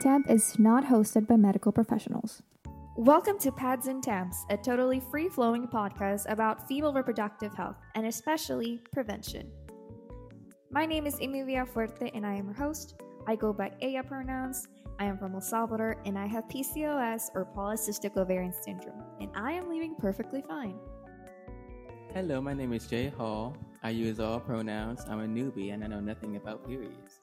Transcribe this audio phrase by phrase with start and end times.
[0.00, 2.42] Pads and Temp is not hosted by medical professionals.
[2.96, 8.06] Welcome to Pads and Temps, a totally free flowing podcast about female reproductive health and
[8.06, 9.50] especially prevention.
[10.70, 12.94] My name is Ami Villafuerte and I am your host.
[13.26, 14.68] I go by Aya pronouns.
[14.98, 19.52] I am from El Salvador and I have PCOS or polycystic ovarian syndrome, and I
[19.52, 20.76] am living perfectly fine.
[22.14, 23.54] Hello, my name is Jay Hall.
[23.82, 25.04] I use all pronouns.
[25.08, 27.20] I'm a newbie and I know nothing about periods.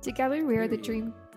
[0.00, 1.27] Together we are the dream Sorry.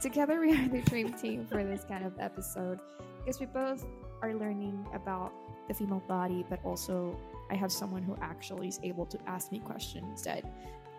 [0.00, 2.80] Together we are the dream team for this kind of episode.
[3.18, 3.84] Because we both
[4.22, 5.32] are learning about
[5.68, 7.16] the female body but also
[7.48, 10.44] i have someone who actually is able to ask me questions that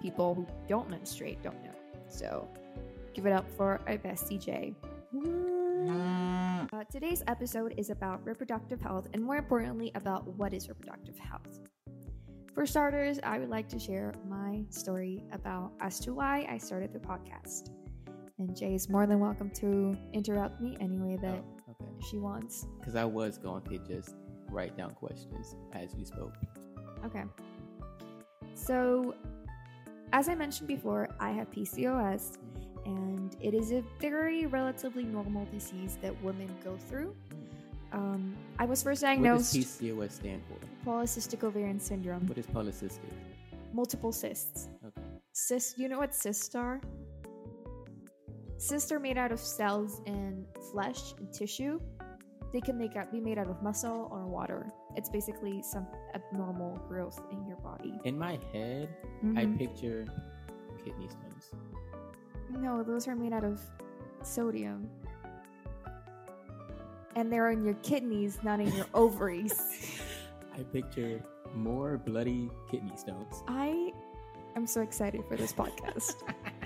[0.01, 1.75] people who don't menstruate don't know.
[2.07, 2.47] So
[3.13, 4.73] give it up for our bestie jay.
[6.73, 11.59] Uh, today's episode is about reproductive health and more importantly about what is reproductive health.
[12.53, 16.93] For starters i would like to share my story about as to why i started
[16.93, 17.71] the podcast
[18.41, 21.91] and Jay is more than welcome to interrupt me any way that Oh, okay.
[22.09, 22.65] she wants.
[22.79, 24.15] Because I was going to just
[24.49, 26.33] write down questions as you spoke.
[27.05, 27.23] Okay.
[28.53, 29.13] So,
[30.11, 32.37] as I mentioned before, I have PCOS,
[32.85, 37.15] and it is a very relatively normal disease that women go through.
[37.93, 39.55] Um, I was first diagnosed.
[39.55, 40.57] What does PCOS stand for?
[40.89, 42.99] polycystic ovarian syndrome, What is polycystic?
[43.71, 44.67] multiple cysts.
[44.83, 45.01] Okay.
[45.31, 46.81] Cysts, you know what cysts are?
[48.61, 51.79] Cysts are made out of cells in flesh and tissue.
[52.53, 54.71] They can make out, be made out of muscle or water.
[54.95, 57.99] It's basically some abnormal growth in your body.
[58.03, 58.87] In my head,
[59.35, 59.57] I Mhm.
[59.57, 60.05] picture
[60.85, 61.51] kidney stones.
[62.51, 63.59] No, those are made out of
[64.21, 64.87] sodium.
[67.15, 69.57] And they're in your kidneys, not in your ovaries.
[70.53, 71.19] I picture
[71.55, 73.41] more bloody kidney stones.
[73.47, 73.91] I
[74.55, 76.15] am so excited for this podcast.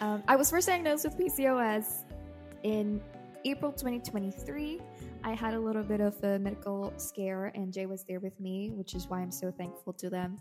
[0.00, 2.04] Um, I was first diagnosed with PCOS
[2.62, 3.00] in
[3.44, 4.80] April 2023.
[5.24, 8.70] I had a little bit of a medical scare, and Jay was there with me,
[8.70, 10.38] which is why I'm so thankful to them.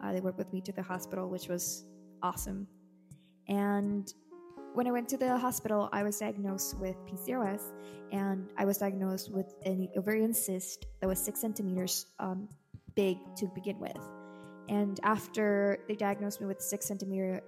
[0.00, 1.86] Uh, they worked with me to the hospital, which was
[2.22, 2.68] awesome.
[3.48, 4.12] And
[4.74, 7.62] when I went to the hospital, I was diagnosed with PCOS,
[8.12, 12.48] and I was diagnosed with an ovarian cyst that was six centimeters um,
[12.94, 13.98] big to begin with.
[14.68, 17.42] And after they diagnosed me with six centimeter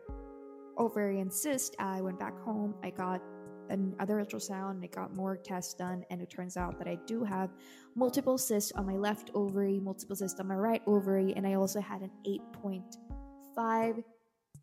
[0.79, 2.75] ovarian cyst, I went back home.
[2.83, 3.23] I got
[3.71, 4.83] another ultrasound.
[4.83, 7.51] I got more tests done, and it turns out that I do have
[7.95, 11.81] multiple cysts on my left ovary, multiple cysts on my right ovary, and I also
[11.81, 14.05] had an 8.5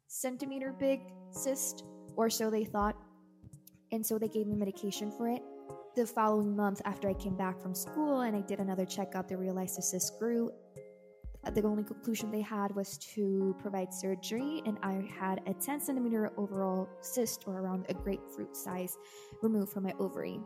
[0.08, 1.84] centimeter big cyst,
[2.16, 2.96] or so they thought.
[3.92, 5.42] And so they gave me medication for it.
[5.96, 9.36] The following month, after I came back from school and I did another checkup, they
[9.36, 10.52] realized the cyst grew
[11.46, 16.32] the only conclusion they had was to provide surgery, and I had a 10 centimeter
[16.38, 18.98] overall cyst, or around a grapefruit size,
[19.42, 20.40] removed from my ovary.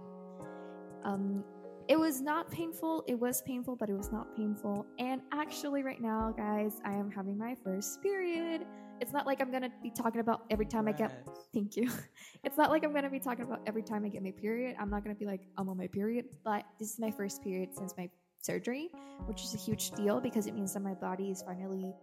[1.04, 1.44] Um,
[1.88, 3.04] it was not painful.
[3.08, 4.86] It was painful, but it was not painful.
[5.00, 8.66] And actually, right now, guys, I am having my first period.
[9.02, 11.28] It's not like I'm gonna be talking about every time I get.
[11.54, 11.90] Thank you.
[12.46, 14.76] It's not like I'm gonna be talking about every time I get my period.
[14.78, 17.74] I'm not gonna be like I'm on my period, but this is my first period
[17.74, 18.10] since my
[18.44, 18.90] surgery,
[19.26, 21.94] which is a huge deal because it means that my body is finally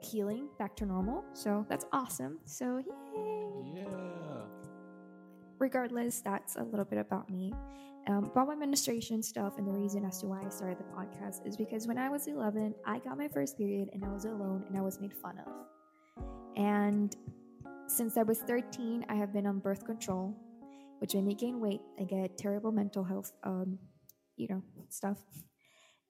[0.00, 1.24] healing back to normal.
[1.34, 2.38] So that's awesome.
[2.44, 3.82] So yay!
[3.82, 3.84] Yeah.
[5.58, 7.52] Regardless, that's a little bit about me.
[8.06, 11.46] Um, about my menstruation stuff and the reason as to why I started the podcast
[11.46, 14.64] is because when I was 11, I got my first period and I was alone
[14.66, 15.52] and I was made fun of.
[16.56, 17.14] And
[17.86, 20.34] since I was 13, I have been on birth control,
[20.98, 21.82] which made me gain weight.
[21.98, 23.78] I get terrible mental health, um,
[24.36, 25.18] you know, stuff.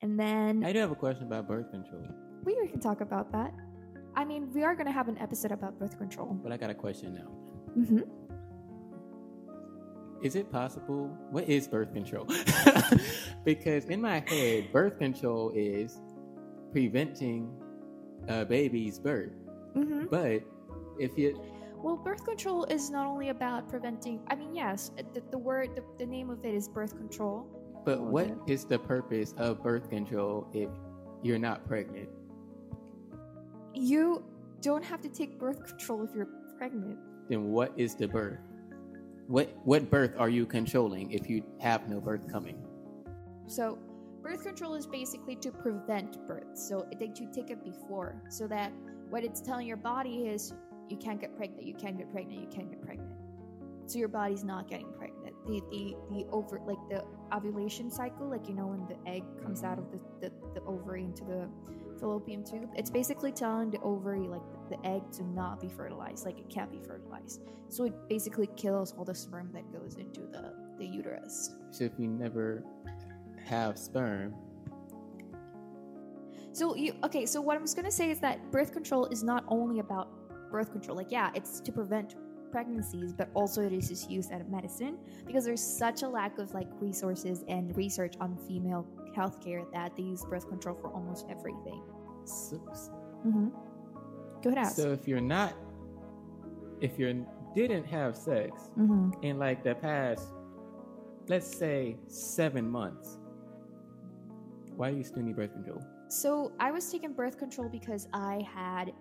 [0.03, 2.07] And then I do have a question about birth control,
[2.45, 3.53] we can talk about that.
[4.15, 6.35] I mean, we are going to have an episode about birth control.
[6.43, 7.31] but I got a question now.
[7.79, 8.01] Mm-hmm.
[10.23, 11.07] Is it possible?
[11.31, 12.27] What is birth control?
[13.45, 16.01] because in my head, birth control is
[16.73, 17.51] preventing
[18.29, 19.33] a baby's birth.
[19.75, 20.07] Mm-hmm.
[20.11, 20.43] But
[20.99, 21.41] if you,
[21.77, 24.21] Well, birth control is not only about preventing.
[24.29, 27.47] I mean, yes, the, the word, the, the name of it is birth control.
[27.85, 30.69] But what is the purpose of birth control if
[31.23, 32.09] you're not pregnant?
[33.75, 34.25] You
[34.61, 36.29] don't have to take birth control if you're
[36.59, 36.99] pregnant.
[37.29, 38.41] Then what is the birth?
[39.29, 42.59] What what birth are you controlling if you have no birth coming?
[43.47, 43.79] So,
[44.23, 46.59] birth control is basically to prevent birth.
[46.59, 48.73] So that you take it before, so that
[49.09, 50.53] what it's telling your body is
[50.89, 53.13] you can't get pregnant, you can't get pregnant, you can't get pregnant.
[53.87, 55.35] So your body's not getting pregnant.
[55.47, 57.05] The the the over like the
[57.35, 61.05] ovulation cycle, like you know when the egg comes out of the, the, the ovary
[61.05, 61.49] into the
[61.99, 66.39] fallopian tube, it's basically telling the ovary like the egg to not be fertilized, like
[66.39, 67.43] it can't be fertilized.
[67.69, 71.55] So it basically kills all the sperm that goes into the, the uterus.
[71.71, 72.65] So if you never
[73.45, 74.35] have sperm,
[76.53, 79.45] So you okay, so what I was gonna say is that birth control is not
[79.49, 80.09] only about
[80.51, 80.97] birth control.
[80.97, 82.17] Like yeah, it's to prevent
[82.51, 86.39] pregnancies, but also it is just used as a medicine because there's such a lack
[86.39, 88.87] of like resources and research on female
[89.17, 91.83] healthcare that they use birth control for almost everything.
[92.25, 92.57] so,
[93.27, 93.49] Mm-hmm.
[94.43, 94.77] Go ahead, ask.
[94.77, 95.55] so if you're not,
[96.81, 99.11] if you didn't have sex mm-hmm.
[99.23, 100.29] in like the past,
[101.29, 103.19] let's say seven months,
[104.77, 105.83] why do you still need birth control?
[106.09, 108.93] So I was taking birth control because I had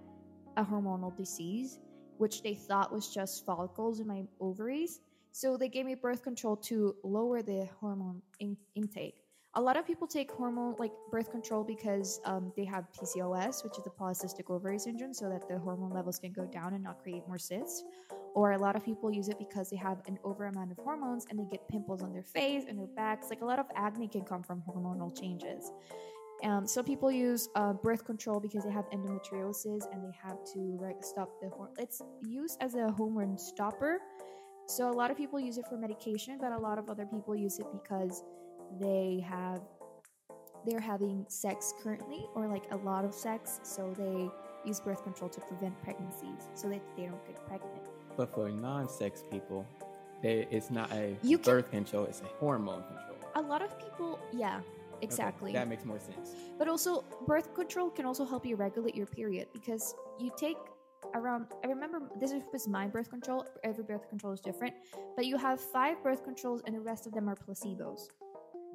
[0.58, 1.80] a hormonal disease,
[2.20, 5.00] which they thought was just follicles in my ovaries.
[5.32, 9.24] So they gave me birth control to lower the hormone in- intake.
[9.56, 13.78] A lot of people take hormone like birth control because um, they have PCOS, which
[13.78, 17.02] is the polycystic ovary syndrome, so that the hormone levels can go down and not
[17.02, 17.84] create more cysts.
[18.36, 21.26] Or a lot of people use it because they have an over amount of hormones
[21.30, 23.30] and they get pimples on their face and their backs.
[23.30, 25.72] Like a lot of acne can come from hormonal changes.
[26.44, 30.78] Um, some people use uh, birth control because they have endometriosis and they have to
[30.82, 31.76] like, stop the hormone.
[31.78, 34.00] It's used as a hormone stopper.
[34.68, 37.36] So a lot of people use it for medication, but a lot of other people
[37.36, 38.24] use it because
[38.80, 39.62] they have
[40.66, 44.30] they're having sex currently or like a lot of sex, so they
[44.68, 47.82] use birth control to prevent pregnancies so that they don't get pregnant.
[48.18, 49.66] But for non-sex people,
[50.22, 53.18] they, it's not a You can- birth control; it's a hormone control.
[53.36, 54.60] A lot of people, yeah,
[55.02, 55.52] exactly.
[55.52, 56.36] Okay, that makes more sense.
[56.58, 60.58] But also, birth control can also help you regulate your period because you take
[61.16, 61.48] around.
[61.64, 63.46] I remember this was my birth control.
[63.64, 64.76] Every birth control is different,
[65.16, 68.10] but you have five birth controls, and the rest of them are placebos.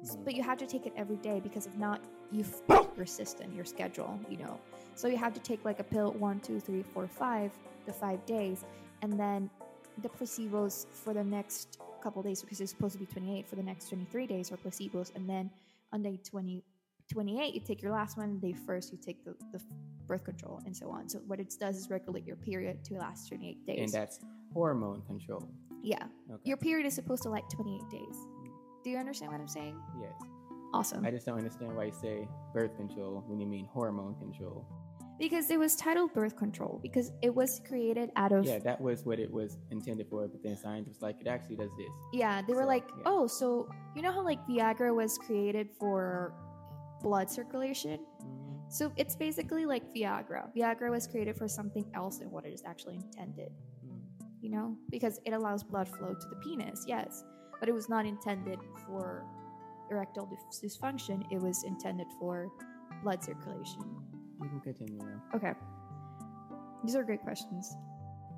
[0.03, 0.25] Mhm.
[0.25, 2.01] But you have to take it every day because if not,
[2.31, 4.19] you f- your system, your schedule.
[4.29, 4.59] You know,
[4.95, 7.51] so you have to take like a pill one, two, three, four, five,
[7.85, 8.65] the five days,
[9.01, 9.49] and then
[10.01, 13.63] the placebos for the next couple days because it's supposed to be 28 for the
[13.63, 15.49] next 23 days are placebos and then
[15.95, 16.61] on day 20
[17.11, 19.61] 28 you take your last one day first you take the, the
[20.07, 23.29] birth control and so on so what it does is regulate your period to last
[23.29, 24.19] 28 days And that's
[24.53, 25.47] hormone control.
[25.81, 26.41] yeah Okay.
[26.43, 28.17] your period is supposed to like 28 days
[28.83, 30.11] do you understand what i'm saying yes.
[30.73, 34.65] awesome I just don't understand why you say birth control when you mean hormone control.
[35.19, 39.05] Because it was titled birth control because it was created out of Yeah, that was
[39.05, 41.89] what it was intended for, but then science was like, it actually does this.
[42.13, 43.03] Yeah, they were So, like, yeah.
[43.05, 46.33] oh, so you know how like Viagra was created for
[47.01, 47.99] blood circulation?
[48.21, 48.71] Mhm.
[48.71, 50.53] So it's basically like Viagra.
[50.55, 53.51] Viagra was created for something else than what it is actually intended,
[53.85, 54.01] Mm.
[54.41, 54.75] you know?
[54.89, 57.23] Because it allows blood flow to the penis, yes.
[57.59, 59.23] But it was not intended for
[59.91, 62.49] erectile dysfunction, it was intended for
[63.03, 63.81] blood circulation.
[64.41, 65.21] You can continue now.
[65.35, 65.53] Okay.
[66.83, 67.75] These are great questions.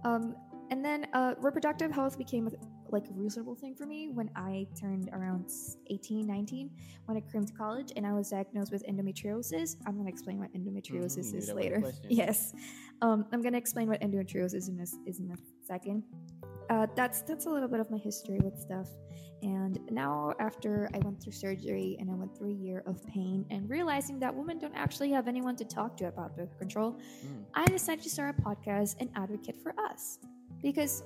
[0.06, 0.36] Um,
[0.70, 2.52] and then uh, reproductive health became a,
[2.90, 5.50] like a reasonable thing for me when I turned around
[5.88, 6.70] 18, 19,
[7.06, 9.76] when I came to college and I was diagnosed with endometriosis.
[9.86, 11.92] I'm going to explain what endometriosis Mhm, is that was a later.
[12.10, 12.54] Yes.
[13.02, 15.32] Um, I'm going to explain what endometriosis in a, s- is in
[15.68, 16.04] second.
[16.70, 18.90] Uh, that's that's a little bit of my history with stuff.
[19.42, 23.46] And now, after I went through surgery and I went through a year of pain
[23.52, 26.92] and realizing that women don't actually have anyone to talk to about birth control,
[27.26, 27.46] Mm.
[27.54, 30.20] I decided to start a podcast and advocate for us.
[30.62, 31.04] Because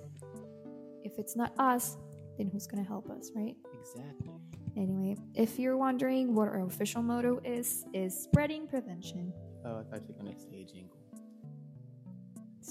[1.04, 1.98] if it's not us,
[2.38, 3.56] then who's going to help us, right?
[3.80, 4.40] Exactly.
[4.78, 9.34] Anyway, if you're wondering what our official motto is, is spreading prevention.
[9.66, 11.01] Oh, I thought you were gonna say jingle.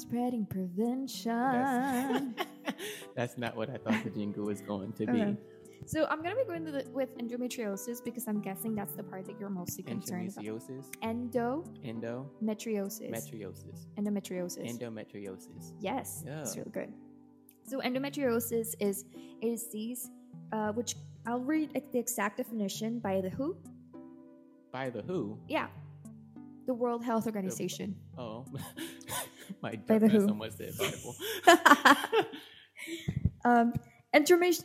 [0.01, 2.35] Spreading prevention.
[2.35, 2.49] That's,
[3.17, 5.13] that's not what I thought the jingle was going to be.
[5.21, 5.37] Okay.
[5.87, 9.27] So I'm gonna be going to the, with endometriosis because I'm guessing that's the part
[9.27, 10.45] that you're mostly concerned about.
[10.45, 10.87] Endometriosis,
[11.83, 13.11] Endometriosis.
[13.99, 14.79] endometriosis, Endometriosis.
[14.79, 15.73] endometriosis.
[15.81, 16.41] yes, Yeah.
[16.41, 16.93] it's really good.
[17.67, 19.05] So endometriosis is
[19.43, 20.11] a disease
[20.53, 20.95] uh, which
[21.27, 23.57] I'll read the exact definition by the WHO.
[24.73, 25.39] By the who?
[25.49, 25.67] Yeah,
[26.67, 27.97] the World Health Organization.
[28.17, 28.45] Oh,
[29.63, 30.29] my By the who.
[30.29, 31.15] almost said Bible.
[33.45, 33.73] um,
[34.15, 34.65] endomet-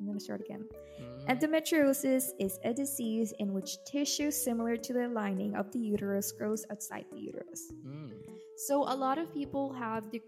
[0.00, 0.64] I'm gonna start again.
[1.00, 1.26] Mhm.
[1.28, 6.64] Endometriosis is a disease in which tissue similar to the lining of the uterus grows
[6.70, 7.72] outside the uterus.
[7.84, 8.12] Mm.
[8.66, 10.20] So a lot of people have the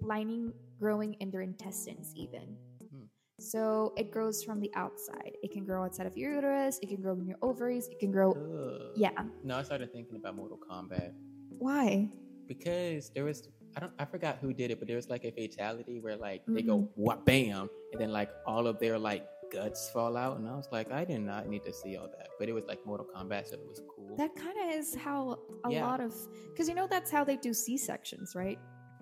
[0.00, 2.56] lining growing in their intestines even.
[2.90, 3.04] Hmm.
[3.38, 5.32] So it grows from the outside.
[5.42, 8.10] It can grow outside of your uterus, it can grow in your ovaries, it can
[8.10, 8.92] grow Ugh.
[8.96, 9.10] yeah.
[9.42, 11.12] Now I started thinking about Mortal Kombat
[11.58, 12.08] Why?
[12.46, 15.30] Because there was I don't I forgot who did it, but there was like a
[15.32, 17.02] fatality where like they go mm-hmm.
[17.02, 20.68] wha bam, and then like all of their like guts fall out, and I was
[20.72, 23.48] like, I did not need to see all that, but it was like Mortal Kombat,
[23.48, 24.16] so it was cool.
[24.16, 25.86] That kind of is how a Yeah.
[25.86, 26.14] lot of
[26.50, 28.58] because you know that's how they do C sections, right?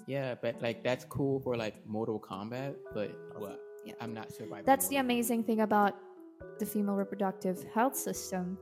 [0.08, 3.61] yeah, but like that's cool for like Mortal Kombat, but what?
[3.84, 3.94] Yeah.
[4.00, 4.62] I'm not sure why.
[4.62, 5.94] That's the Mortal- amazing thing about
[6.58, 8.58] the female reproductive health system.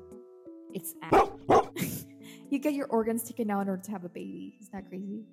[0.75, 0.95] It's
[2.53, 4.57] you get your organs taken out in order to have a baby.
[4.61, 5.25] Isn't that crazy?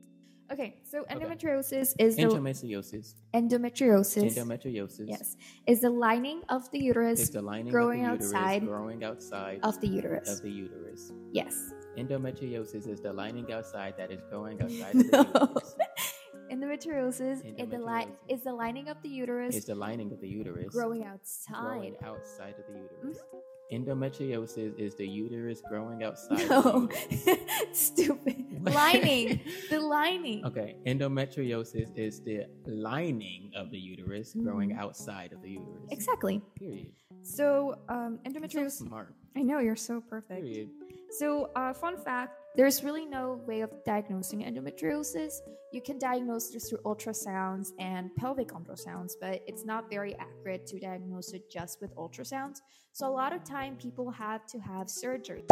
[0.50, 3.16] Okay, so endometriosis is the endometriosis.
[3.34, 4.34] endometriosis.
[4.38, 5.06] Endometriosis.
[5.06, 5.36] Yes,
[5.68, 9.04] is the lining of the uterus It's the lining growing of the uterus outside growing
[9.04, 10.30] outside of the uterus.
[10.30, 11.12] of the uterus.
[11.34, 11.74] yes.
[11.98, 15.76] Endometriosis is the lining outside that is growing outside of the uterus.
[16.50, 20.30] Endometriosis, is the li- is the lining of the uterus Is the lining of the
[20.30, 21.60] uterus growing outside.
[21.62, 23.18] growing outside of the uterus.
[23.18, 23.38] Mm-hmm.
[23.72, 26.50] Endometriosis is the uterus growing outside.
[26.50, 27.40] No, Of the uterus.
[27.74, 28.46] stupid.
[28.74, 30.46] Lining, the lining.
[30.46, 34.80] Okay, endometriosis is the lining of the uterus growing Mhm.
[34.80, 35.88] outside of the uterus.
[35.92, 36.42] Exactly.
[36.56, 36.92] Period.
[37.22, 38.72] So, um, You're so endometriosis.
[38.88, 39.14] smart.
[39.36, 40.42] I know you're so perfect.
[40.42, 40.70] Period.
[41.12, 45.36] So, uh, fun fact: there's really no way of diagnosing endometriosis.
[45.72, 50.80] You can diagnose this through ultrasounds and pelvic ultrasounds, but it's not very accurate to
[50.80, 52.62] diagnose it just with ultrasounds.
[52.94, 55.44] So, a lot of time people have to have surgery,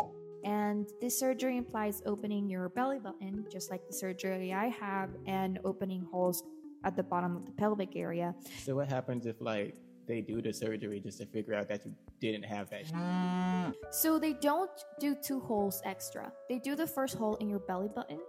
[0.44, 5.60] and this surgery implies opening your belly button, just like the surgery I have, and
[5.64, 6.44] opening holes
[6.84, 8.34] at the bottom of the pelvic area.
[8.64, 9.76] So what happens if like
[10.08, 12.88] they do the surgery just to figure out that you didn't have that?
[12.88, 12.96] shit?
[12.96, 13.74] Mm.
[13.92, 16.32] So they don't do two holes extra.
[16.50, 18.20] They do the first hole in your belly button,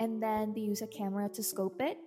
[0.00, 1.98] and then they use a camera to scope it,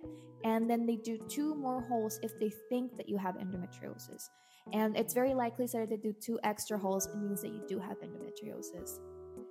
[0.44, 4.28] and then they do two more holes if they think that you have endometriosis.
[4.72, 7.78] And it's very likely that they do two extra holes, it means that you do
[7.78, 8.98] have endometriosis.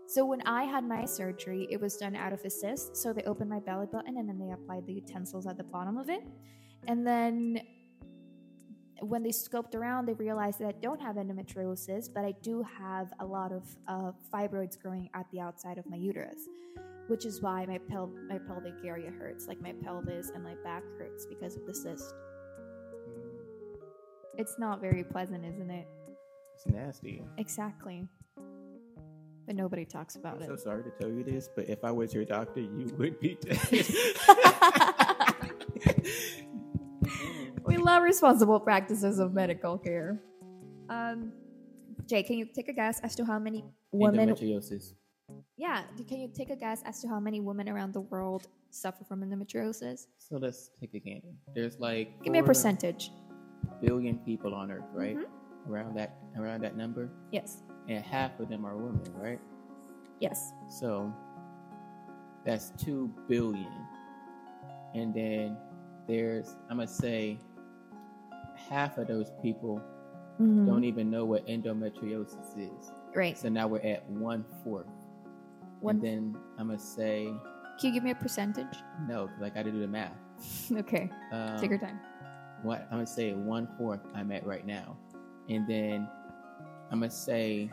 [0.07, 2.95] So when I had my surgery, it was done out of a cyst.
[2.95, 5.97] So they opened my belly button and then they applied the utensils at the bottom
[5.97, 6.21] of it.
[6.87, 7.59] And then
[9.01, 13.13] when they scoped around, they realized that I don't have endometriosis, but I do have
[13.19, 16.47] a lot of uh, fibroids growing at the outside of my uterus,
[17.07, 20.83] which is why my pel- my pelvic area hurts, like my pelvis and my back
[20.97, 22.13] hurts because of the cyst.
[24.37, 25.87] It's not very pleasant, isn't it?
[26.55, 27.23] It's nasty.
[27.37, 28.07] Exactly.
[29.45, 30.45] But nobody talks about it.
[30.45, 30.59] I'm it.
[30.59, 33.37] so sorry to tell you this, but if I was your doctor, you would be
[33.41, 33.57] dead.
[37.87, 40.19] we responsible practices of medical care.
[40.89, 41.31] Um,
[42.05, 44.29] Jay, can you take a guess as to how many women?
[44.29, 44.93] Endometriosis.
[45.57, 49.03] Yeah, can you take a guess as to how many women around the world suffer
[49.03, 50.07] from endometriosis?
[50.17, 51.27] So let's take a gander.
[51.55, 53.11] There's like Give me a percentage.
[53.81, 55.17] billion people on Earth, right?
[55.17, 55.25] Mhm.
[55.69, 57.63] Around that around that number, Yes.
[57.89, 59.39] and half of them are women, right?
[60.21, 60.53] Yes.
[60.69, 61.11] So
[62.45, 63.67] that's two billion,
[64.93, 65.57] and then
[66.07, 67.37] there's I'm gonna say
[68.69, 69.81] half of those people
[70.39, 70.65] Mhm.
[70.67, 72.91] don't even know what endometriosis is.
[73.15, 73.37] Right.
[73.37, 74.87] So now we're at one fourth.
[75.81, 75.95] One.
[75.95, 77.25] And then I'm gonna say
[77.79, 78.77] Can you give me a percentage?
[79.07, 80.17] no, because I got to do the math.
[80.71, 81.09] okay.
[81.31, 81.99] Um, Take your time.
[82.63, 84.97] what I'm gonna say one fourth I'm at right now,
[85.49, 86.07] and then
[86.91, 87.69] I'm gonna say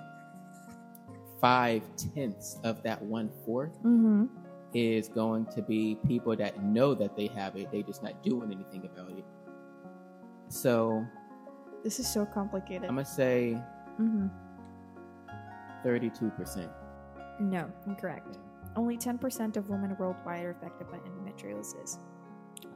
[1.41, 4.27] five tenths of that one fourth Mm-hmm.
[4.73, 8.51] is going to be people that know that they have it, they just not doing
[8.53, 9.25] anything about it.
[10.49, 11.05] So
[11.83, 12.85] This is so complicated.
[12.85, 13.61] I'm gonna say
[14.01, 14.29] mm-hmm.
[15.83, 16.71] 32 percent.
[17.41, 18.39] No, incorrect.
[18.77, 21.99] Only 10% of women worldwide are affected by endometriosis.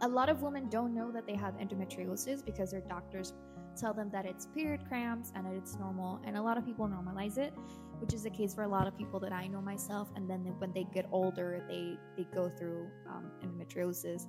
[0.03, 3.35] A lot of women don't know that they have endometriosis because their doctors
[3.77, 6.87] tell them that it's period cramps and that it's normal, and a lot of people
[6.87, 7.55] normalize it,
[8.01, 10.09] which is the case for a lot of people that I know myself.
[10.17, 14.27] And then when they get older, they they go through um, endometriosis.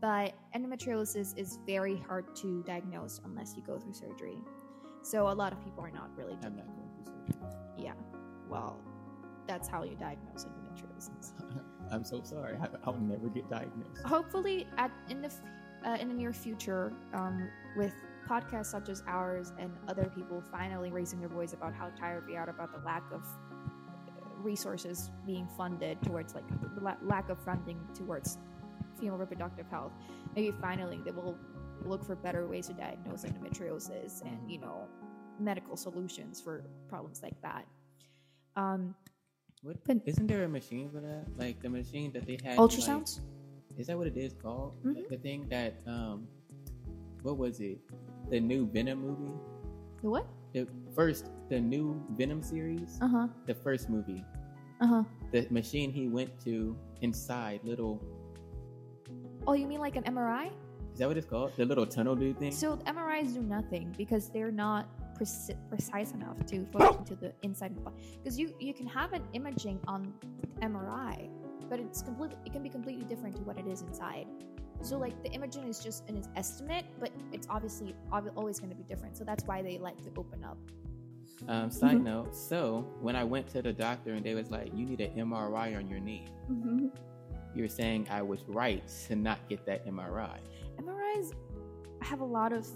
[0.00, 4.38] But endometriosis is very hard to diagnose unless you go through surgery.
[5.02, 6.36] So a lot of people are not really.
[6.44, 7.44] I'm not going.
[7.76, 7.94] Yeah.
[8.48, 8.80] Well,
[9.46, 11.32] that's how you diagnose endometriosis.
[11.90, 12.56] I'm so sorry.
[12.60, 14.02] I, I'll never get diagnosed.
[14.04, 15.32] hopefully at in the
[15.86, 17.94] uh, in the near future um, with
[18.28, 22.36] podcasts such as ours and other people finally raising their voice about how tired we
[22.36, 27.38] are about the lack of uh, resources being funded towards like the la- lack of
[27.42, 28.36] funding towards
[28.98, 29.92] female reproductive health
[30.34, 31.36] maybe finally they will
[31.84, 34.86] look for better ways to diagnose endometriosis and you know
[35.38, 37.64] medical solutions for problems like that
[38.56, 38.94] um,
[39.62, 39.76] What,
[40.06, 41.26] isn't there a machine for that?
[41.36, 42.58] Like the machine that they had.
[42.58, 43.20] ultrasounds
[43.70, 44.74] Like, is that what it is called?
[44.82, 45.06] Mhm.
[45.08, 46.26] The thing that um,
[47.22, 47.78] what was it?
[48.30, 49.34] The new Venom movie.
[50.02, 52.98] the what The first, the new Venom series.
[53.02, 54.24] uh-huh The first movie.
[54.82, 58.02] uh-huh The machine he went to inside little.
[59.48, 60.46] Oh you mean like an mri
[60.92, 61.52] Is that what it's called?
[61.56, 62.52] The little tunnel dude thing.
[62.52, 64.82] So MRIs do nothing because they're not
[65.18, 67.96] preci- precise enough to focus into the inside of the body.
[68.18, 70.00] Because you you can have an imaging on
[70.70, 71.16] MRI,
[71.70, 74.26] but it's completely it can be completely different to what it is inside.
[74.88, 78.80] So like the imaging is just an estimate, but it's obviously ob- always going to
[78.82, 79.16] be different.
[79.18, 80.58] So that's why they like to open up.
[81.46, 82.60] Um, side note, so
[83.06, 85.84] when I went to the doctor and they was like, you need an MRI on
[85.88, 86.24] your knee,
[87.58, 90.38] you're saying I was right to not get that MRI.
[90.80, 91.32] MRIs
[92.02, 92.66] have a lot of.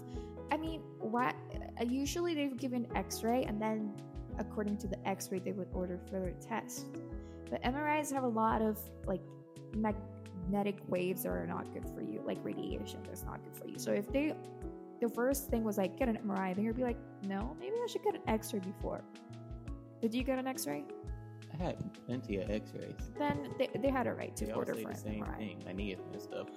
[0.51, 1.35] I mean, what
[1.79, 3.93] uh, usually they've given X-ray, and then
[4.37, 6.85] according to the X-ray, they would order further tests.
[7.49, 9.21] But MRIs have a lot of like
[9.73, 13.79] magnetic waves that are not good for you, like radiation that's not good for you.
[13.79, 14.35] So if they,
[15.01, 17.87] the first thing was like get an MRI, then you'd be like, no, maybe I
[17.87, 19.01] should get an X-ray before.
[20.01, 20.83] Did you get an X-ray?
[21.59, 22.95] I had plenty of X-rays.
[23.17, 25.37] Then they, they had a right to They order say for the same MRI.
[25.37, 25.63] thing.
[25.65, 26.49] My knee is messed up.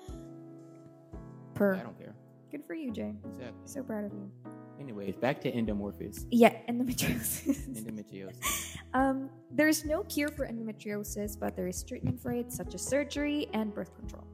[1.55, 1.75] Per.
[1.75, 2.15] I don't care.
[2.51, 3.15] Good for you, Jay.
[3.25, 3.61] Exactly.
[3.67, 4.31] So proud of you.
[4.79, 6.27] Anyways, back to endomorphosis.
[6.31, 7.67] Yeah, endometriosis.
[7.83, 8.77] Endometriosis.
[8.93, 13.49] um, there's no cure for endometriosis, but there is treatment for it, such as surgery
[13.55, 14.27] and birth control.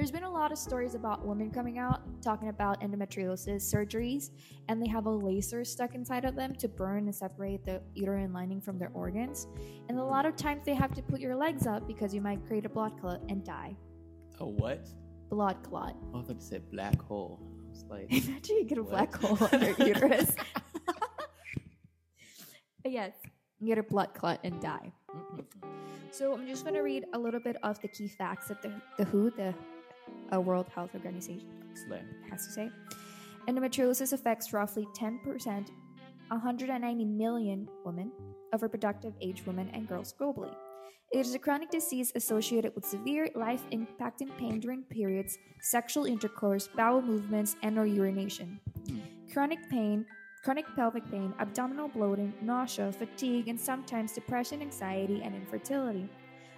[0.00, 4.30] There's been a lot of stories about women coming out talking about endometriosis surgeries,
[4.70, 8.32] and they have a laser stuck inside of them to burn and separate the uterine
[8.32, 9.46] lining from their organs.
[9.90, 12.42] And a lot of times they have to put your legs up because you might
[12.46, 13.76] create a blood clot and die.
[14.38, 14.88] A what?
[15.28, 15.94] Blood clot.
[16.14, 17.38] I thought it said black hole.
[17.42, 18.90] I was like, Imagine you get a What?
[18.90, 20.34] black hole in your uterus.
[22.82, 23.12] but yes,
[23.58, 24.94] you get a blood clot and die.
[25.14, 25.44] mm-mm.
[26.10, 28.72] So I'm just going to read a little bit of the key facts of the,
[28.96, 29.54] the WHO, the
[30.32, 31.48] uh, World Health Organization,
[32.30, 32.70] has to say.
[33.48, 35.70] Endometriosis affects roughly 10%,
[36.28, 38.12] 190 million women
[38.52, 40.54] of reproductive age women and girls globally.
[41.12, 46.68] It is a chronic disease associated with severe life impacting pain during periods, sexual intercourse,
[46.68, 48.60] bowel movements, and or urination.
[48.88, 48.98] Hmm.
[49.32, 50.06] Chronic pain,
[50.44, 56.08] chronic pelvic pain, abdominal bloating, nausea, fatigue, and sometimes depression, anxiety, and infertility.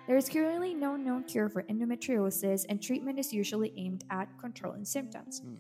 [0.07, 4.85] There is currently no known cure for endometriosis, and treatment is usually aimed at controlling
[4.85, 5.41] symptoms.
[5.41, 5.55] Hmm.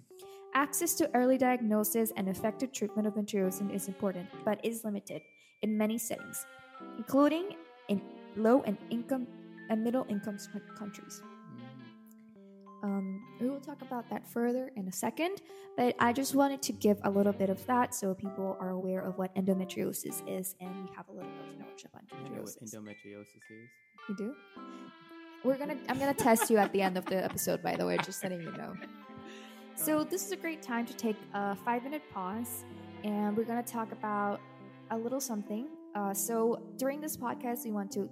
[0.54, 5.22] Access to early diagnosis and effective treatment of endometriosis is important, but is limited
[5.62, 6.44] in many settings,
[6.98, 7.54] including
[7.88, 8.02] in
[8.36, 9.26] low and income
[9.70, 10.36] and middle income
[10.76, 11.22] countries.
[12.82, 15.40] Um, we will talk about that further in a second,
[15.76, 19.00] but I just wanted to give a little bit of that so people are aware
[19.00, 22.42] of what endometriosis is and we have a little bit of knowledge about You know
[22.42, 22.74] what endometriosis.
[22.74, 23.68] endometriosis is?
[24.08, 24.34] You do?
[25.44, 25.76] We're gonna.
[25.88, 27.62] I'm gonna test you at the end of the episode.
[27.62, 28.74] By the way, just letting you know.
[29.74, 32.64] So this is a great time to take a five minute pause,
[33.04, 34.38] and we're gonna talk about
[34.90, 35.66] a little something.
[35.94, 38.08] Uh, so during this podcast, we want to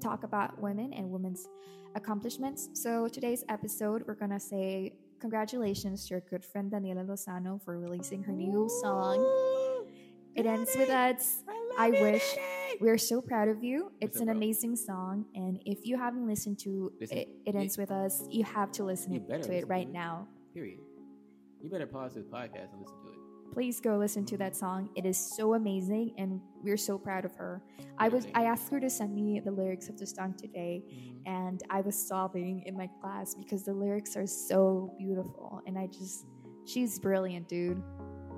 [0.00, 1.48] talk about women and women's
[1.94, 2.68] accomplishments.
[2.74, 8.22] So today's episode, we're gonna say congratulations to your good friend Daniela Lozano for releasing
[8.24, 9.86] her new song.
[10.34, 11.42] It ends with us.
[11.78, 12.36] I wish.
[12.80, 13.90] We're so proud of you.
[14.00, 14.36] It's up, an bro?
[14.36, 17.18] amazing song, and if you haven't listened to Listen.
[17.18, 18.22] it, it ends with us.
[18.30, 19.92] You have to listen to better it listen to right it.
[19.92, 20.28] now.
[20.52, 20.80] Period.
[21.62, 23.18] You better pause this podcast and listen to it.
[23.52, 24.90] Please go listen to that song.
[24.94, 27.62] It is so amazing, and we're so proud of her.
[27.98, 31.22] I was I asked her to send me the lyrics of the song today, Mhm.
[31.26, 35.86] and I was sobbing in my class because the lyrics are so beautiful, and I
[35.86, 36.26] just
[36.66, 37.82] she's brilliant, dude.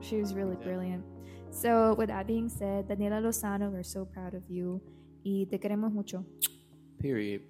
[0.00, 0.72] She was really Exactly.
[0.72, 1.04] brilliant.
[1.50, 4.80] So with that being said, Daniela Lozano, we're so proud of you.
[5.24, 6.24] Y te queremos mucho.
[6.98, 7.42] Period.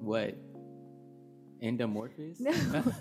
[0.00, 0.34] What?
[1.62, 2.40] Endomorphous?
[2.40, 2.52] No,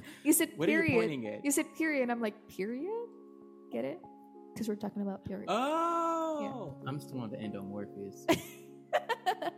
[0.23, 0.99] you said what are you period.
[0.99, 1.45] pointing at?
[1.45, 2.09] You said period.
[2.09, 3.07] I'm like period.
[3.71, 3.99] Get it?
[4.53, 5.45] Because we're talking about period.
[5.47, 8.25] Oh, I'm still on the endomorphous.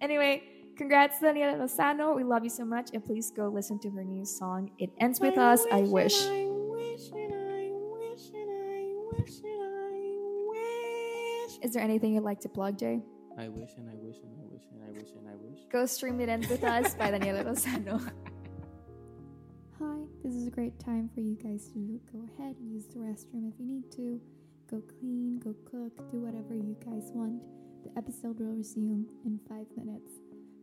[0.00, 0.42] anyway,
[0.76, 2.14] congrats, Daniela Lozano.
[2.14, 4.70] We love you so much, and please go listen to her new song.
[4.78, 5.64] It ends with us.
[5.72, 6.22] I wish.
[6.22, 11.58] I wish and I wish and I wish and I wish.
[11.62, 13.02] Is there anything you'd like to plug, Jay?
[13.38, 15.60] I wish and I wish and I wish and I wish and I wish.
[15.70, 18.00] Go stream It Ends With Us by Daniela Lozano.
[19.78, 22.98] Hi, this is a great time for you guys to go ahead and use the
[22.98, 24.20] restroom if you need to.
[24.68, 27.40] Go clean, go cook, do whatever you guys want.
[27.84, 30.14] The episode will resume in five minutes.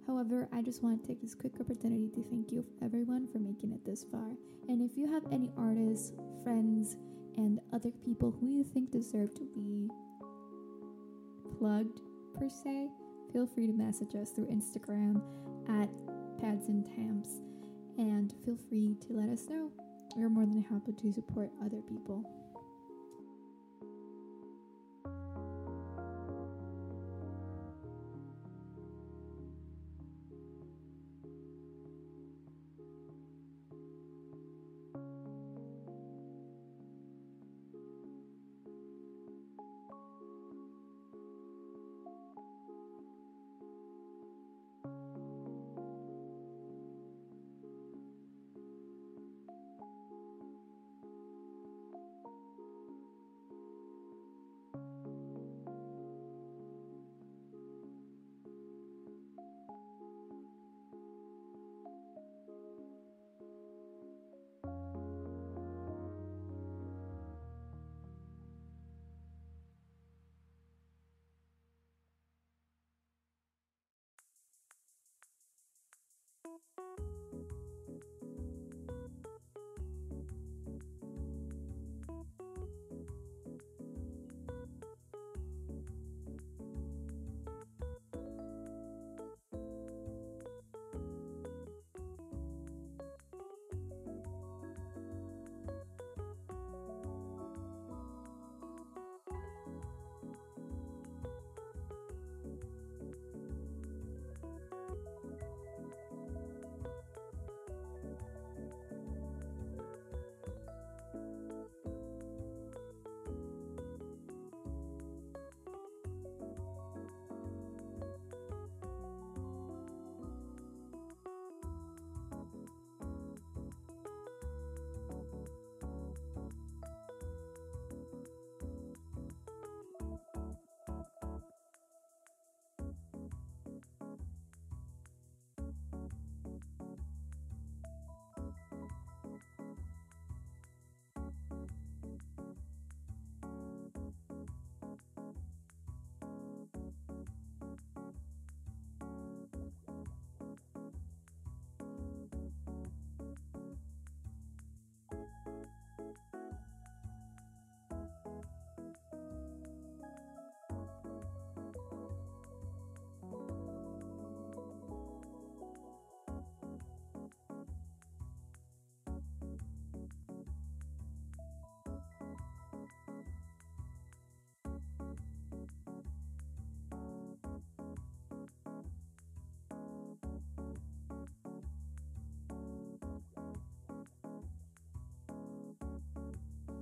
[0.06, 3.72] However, I just want to take this quick opportunity to thank you everyone for making
[3.72, 4.36] it this far.
[4.68, 6.12] And if you have any artists,
[6.44, 6.98] friends,
[7.38, 9.88] and other people who you think deserve to be
[11.58, 12.02] plugged
[12.38, 12.90] per se,
[13.32, 15.22] feel free to message us through Instagram
[15.70, 15.90] at
[16.40, 17.42] Pads and Tamps
[17.98, 19.72] and feel free to let us know.
[20.16, 22.45] We're more than happy to support other people.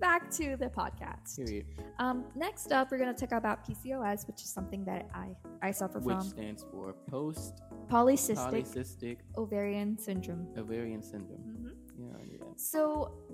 [0.08, 1.28] Back to the podcast.
[1.40, 1.66] Period.
[2.04, 5.28] Um, next up, we're gonna talk about PCOS, which is something that I
[5.68, 6.86] I suffer Which from Which stands for
[7.16, 7.54] post
[7.88, 10.44] polycystic polycystic ovarian syndrome.
[10.64, 11.44] ovarian syndrome.
[11.48, 11.72] Mhm.
[12.02, 12.60] Yeah, I knew that.
[12.60, 12.82] So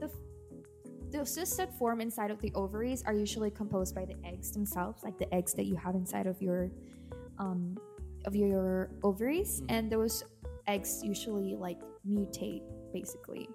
[0.01, 0.09] the
[1.15, 5.01] the cysts that form inside of the ovaries are usually composed by the eggs themselves,
[5.07, 6.69] like the eggs that you have inside of your
[7.39, 7.61] um,
[8.25, 9.65] of your ovaries, Mhm.
[9.75, 10.15] and those
[10.67, 11.81] eggs usually like
[12.15, 12.61] mutate
[12.93, 13.49] basically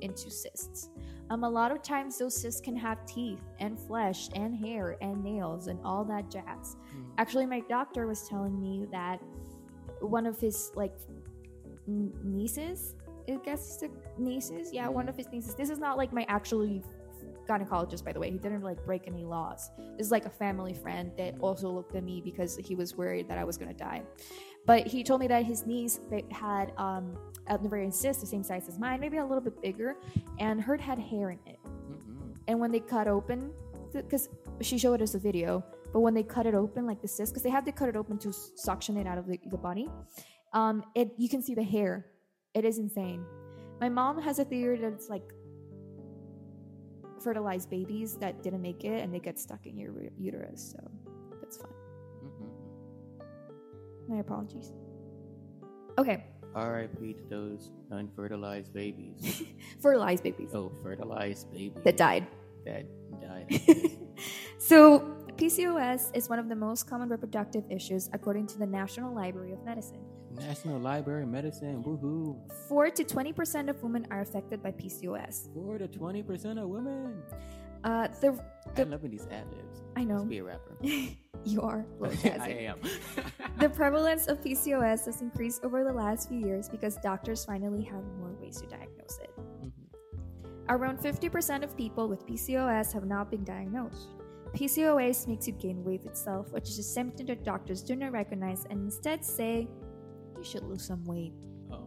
[0.00, 0.90] into cysts.
[1.30, 5.22] Um, a lot of times those cysts can have teeth and flesh and hair and
[5.22, 6.76] nails and all that jazz.
[6.94, 7.04] Mhm.
[7.18, 9.20] Actually, my doctor was telling me that
[10.00, 10.92] one of his like
[11.86, 12.94] nieces,
[13.28, 13.88] I guess a
[14.20, 15.54] nieces, yeah, one of his nieces.
[15.54, 16.82] This is not like my actually
[17.48, 18.30] gynecologist, by the way.
[18.30, 19.70] He didn't like break any laws.
[19.96, 23.28] This is like a family friend that also looked at me because he was worried
[23.28, 24.02] that I was gonna die.
[24.66, 28.68] But he told me that his niece had um, an ovarian cyst the same size
[28.68, 29.96] as mine, maybe a little bit bigger,
[30.38, 31.58] and her had hair in it.
[31.64, 32.34] Mm-mm.
[32.46, 33.52] And when they cut open,
[33.92, 34.28] because
[34.60, 37.42] she showed us a video, but when they cut it open, like the cyst, because
[37.42, 39.88] they have to cut it open to suction it out of the, the body,
[40.52, 42.06] um, it you can see the hair.
[42.54, 43.24] It is insane.
[43.80, 45.32] My mom has a theory that it's like
[47.22, 50.74] fertilized babies that didn't make it and they get stuck in your uterus.
[50.76, 50.90] So
[51.40, 51.79] that's fine.
[54.10, 54.72] My apologies.
[55.96, 57.14] Okay, R.I.P.
[57.14, 59.44] to those unfertilized babies.
[59.80, 62.26] fertilized babies oh, fertilized babies that died.
[62.64, 62.86] that
[63.20, 63.60] died.
[64.58, 65.00] so,
[65.36, 69.64] PCOS is one of the most common reproductive issues according to the National Library of
[69.64, 70.00] Medicine.
[70.32, 71.84] National Library of Medicine.
[71.84, 72.36] Woohoo!
[72.68, 75.52] 4 to 20% of women are affected by PCOS.
[75.54, 77.22] Four to twenty percent of women.
[77.84, 78.38] Uh, the,
[78.68, 79.82] I the love these ad libs.
[79.96, 80.76] I know be a rapper.
[81.44, 81.86] you are.
[82.24, 82.78] I am.
[83.58, 88.02] The prevalence of PCOS has increased over the last few years because doctors finally have
[88.18, 89.30] more ways to diagnose it.
[89.36, 89.72] Mhm.
[90.70, 94.08] Around 50% of people with PCOS have not been diagnosed.
[94.54, 98.64] PCOS makes you gain weight itself, which is a symptom that doctors do not recognize
[98.70, 99.68] and instead say,
[100.36, 101.34] you should lose some weight.
[101.70, 101.86] Oh.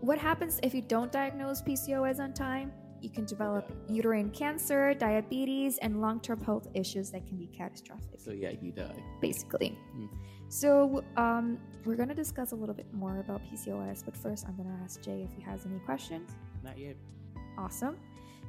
[0.00, 2.72] What happens if you don't diagnose PCOS on time?
[3.00, 3.94] You can develop Yeah.
[3.96, 8.72] uterine cancer, diabetes, and long term health issues that can be catastrophic, So yeah, you
[8.72, 9.02] die.
[9.20, 9.78] basically.
[9.96, 10.08] Mm.
[10.50, 14.56] So, um, we're going to discuss a little bit more about PCOS, but first, I'm
[14.56, 16.30] going to ask Jay if he has any questions.
[16.64, 16.96] Not yet.
[17.58, 17.96] Awesome.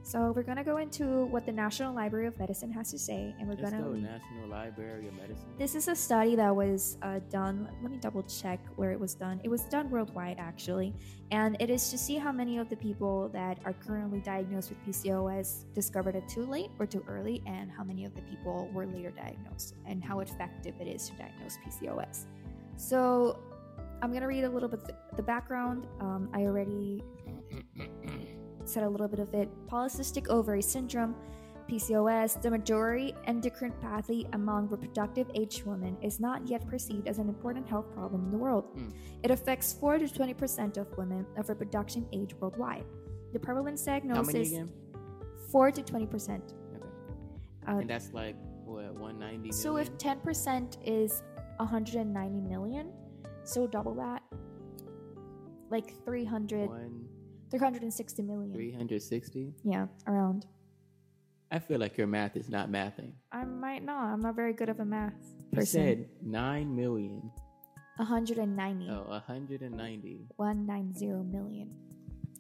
[0.04, 3.36] So, we're going to go into what the National Library of Medicine has to say,
[3.38, 3.94] and we're Let's going go.
[3.94, 4.00] to.
[4.00, 5.50] National Library of Medicine.
[5.58, 7.70] This is a study that was uh, done.
[7.82, 9.40] Let me double check where it was done.
[9.44, 10.96] It was done worldwide, actually.
[11.32, 14.80] And it is to see how many of the people that are currently diagnosed with
[14.86, 18.88] PCOS discovered it too late or too early, and how many of the people were
[18.88, 22.26] later diagnosed, and how effective it is to diagnose PCOS.
[22.78, 23.38] So,
[24.02, 25.86] I'm going to read a little bit the, the background.
[26.00, 27.04] Um, I already
[28.70, 29.50] said a little bit of it.
[29.68, 31.16] Polycystic ovary syndrome
[31.70, 37.30] PCOS, the majority endocrine endocrinopathy among reproductive age women, is not yet perceived as an
[37.30, 38.66] important health problem in the world.
[38.74, 38.90] Hmm.
[39.24, 42.86] It affects 4 to 20% of women of reproduction age worldwide.
[43.34, 44.72] The prevalence diagnosis again?
[45.52, 46.36] 4 to 20%.
[46.36, 46.86] Okay.
[47.68, 51.22] Uh, and that's like what 190 so if 10% is
[51.58, 52.92] 190 million,
[53.44, 54.24] so double that.
[55.70, 57.06] Like 300, one
[57.52, 58.54] 360 million.
[58.54, 59.54] 360.
[59.64, 60.46] Yeah, around.
[61.52, 63.14] I feel like your math is not mathing.
[63.32, 64.04] I might not.
[64.04, 65.14] I'm not very good of a math
[65.52, 65.82] You person.
[65.84, 67.32] said 9 million.
[67.98, 68.88] 190.
[68.92, 70.28] Oh, 190.
[70.36, 71.72] 190 million.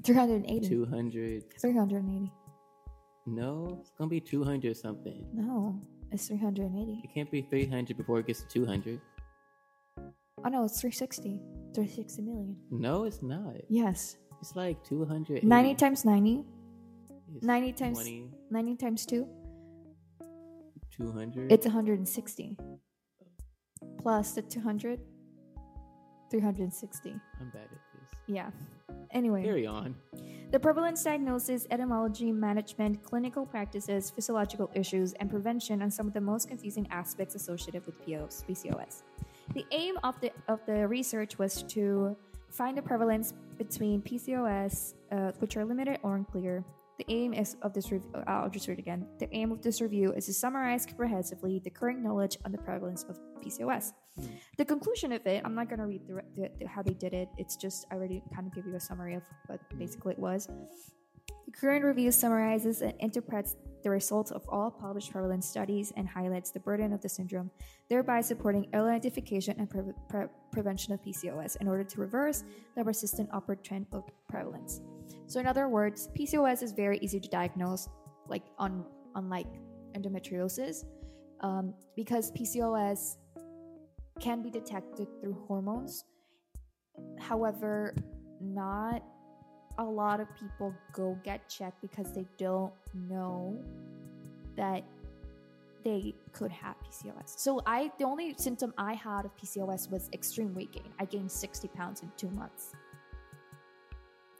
[0.03, 0.69] 380.
[0.69, 1.43] 200.
[1.59, 2.31] 380.
[3.25, 5.25] No, it's gonna be 200 something.
[5.33, 7.01] No, it's 380.
[7.03, 9.01] It can't be 300 before it gets to 200.
[9.97, 11.41] Oh no, it's 360.
[11.75, 12.55] 360 million.
[12.71, 13.55] No, it's not.
[13.69, 14.15] Yes.
[14.41, 15.43] It's like 200.
[15.43, 16.45] 90 times 90.
[17.41, 19.27] 90 times 20, 90 times 2.
[20.91, 21.51] 200.
[21.51, 22.57] It's 160.
[23.99, 24.99] Plus the 200.
[26.31, 27.09] 360.
[27.09, 28.19] I'm bad at this.
[28.27, 28.49] Yeah.
[29.11, 29.43] Anyway.
[29.43, 29.95] Carry on.
[30.51, 36.21] The prevalence diagnosis, etymology, management, clinical practices, physiological issues, and prevention are some of the
[36.21, 39.03] most confusing aspects associated with POS, PCOS.
[39.53, 42.15] The aim of the of the research was to
[42.51, 46.63] find the prevalence between PCOS, uh, which are limited or unclear.
[46.97, 48.11] The aim is of this review.
[48.27, 49.07] I'll just read again.
[49.19, 53.05] The aim of this review is to summarize comprehensively the current knowledge on the prevalence
[53.07, 53.93] of PCOS.
[54.57, 57.13] The conclusion of it, I'm not going to read the, the, the, how they did
[57.13, 57.29] it.
[57.37, 60.49] It's just I already kind of give you a summary of what basically it was.
[61.45, 66.51] The current review summarizes and interprets the results of all published prevalence studies and highlights
[66.51, 67.49] the burden of the syndrome,
[67.89, 72.43] thereby supporting early identification and pre- pre- prevention of PCOS in order to reverse
[72.75, 74.81] the persistent upward trend of prevalence.
[75.27, 77.87] So, in other words, PCOS is very easy to diagnose.
[78.27, 79.47] like on unlike
[79.93, 80.85] endometriosis,
[81.41, 83.17] um, because PCOS
[84.19, 86.05] can be detected through hormones.
[87.19, 87.95] However,
[88.41, 89.03] not
[89.79, 92.71] a lot of people go get checked because they don't
[93.09, 93.57] know
[94.55, 94.83] that
[95.83, 97.39] they could have PCOS.
[97.39, 100.91] So I the only symptom I had of PCOS was extreme weight gain.
[100.99, 102.73] I gained 60 pounds in 2 months.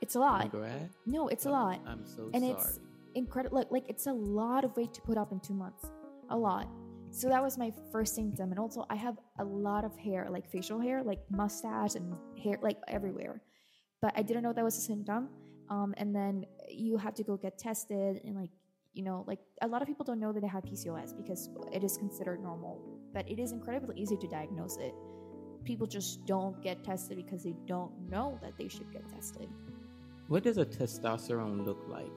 [0.01, 0.49] It's a lot.
[0.51, 0.89] Grad?
[1.05, 1.79] No, it's a lot.
[1.87, 2.51] I'm so And sorry.
[2.53, 2.79] it's-
[3.15, 5.89] Incredible like, like it's a lot of weight to put up in 2 months.
[6.29, 6.67] A lot.
[7.11, 10.47] So that was my first symptom and also I have a lot of hair, like
[10.47, 13.41] facial hair, like mustache and hair like everywhere.
[14.01, 15.29] But I didn't know that was a symptom.
[15.69, 18.49] Um, and then you have to go get tested and like
[18.93, 21.83] you know like a lot of people don't know that they have pcos because it
[21.83, 22.81] is considered normal
[23.13, 24.95] but it is incredibly easy to diagnose it
[25.63, 29.47] people just don't get tested because they don't know that they should get tested
[30.27, 32.11] What does a testosterone look like?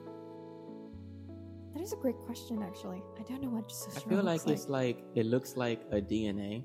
[1.75, 3.97] that is a great question actually i don't know what testosterone.
[3.97, 6.63] I feel like looks it's like it looks like a DNA,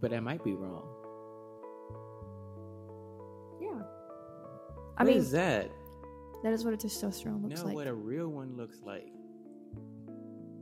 [0.00, 0.88] but I might be wrong.
[4.98, 5.70] I What mean is that?
[6.42, 7.58] that is what a testosterone looks like.
[7.60, 9.08] know like what a real one looks like.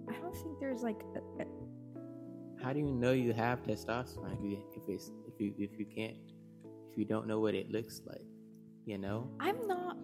[0.08, 1.46] i don't think there's like a, a,
[2.62, 5.86] How do you know you have testosterone if you if it's if you if you
[5.86, 6.16] can't
[6.90, 8.24] if you don't know what it looks like?
[8.86, 9.28] You know?
[9.40, 9.96] i'm not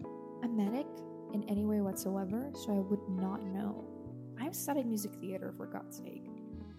[0.44, 0.86] a medic
[1.34, 3.84] in any way whatsoever so i would not know
[4.40, 6.26] i've studied music theater for god's sake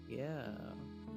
[0.08, 0.48] Yeah.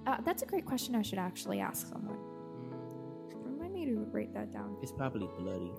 [0.07, 0.95] Uh, that's a great question.
[0.95, 2.17] I should actually ask someone.
[2.17, 4.75] Mm, Remind me to write that down.
[4.81, 5.71] It's probably bloody.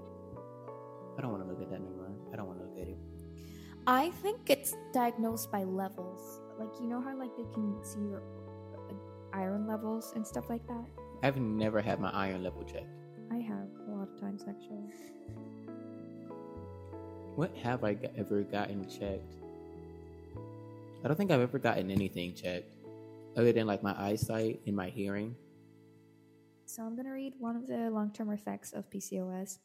[1.19, 2.11] I don't want to look at that no more.
[2.33, 2.99] I don't want to look at it.
[3.87, 6.41] I think it's diagnosed by levels.
[6.59, 8.23] Like you know how like they can see your
[8.75, 8.95] uh,
[9.33, 10.85] iron levels and stuff like that.
[11.23, 12.87] I've never had my iron level checked.
[13.31, 14.89] I have a lot of times actually.
[17.35, 19.35] What have I ever gotten checked?
[21.05, 22.75] I don't think I've ever gotten anything checked,
[23.37, 25.35] other than like my eyesight and my hearing.
[26.67, 29.59] So I'm gonna read one of the long-term effects of PCOS,